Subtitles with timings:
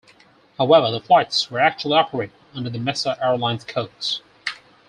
[0.57, 4.23] However, the flights were actually operated under the Mesa Airlines codes.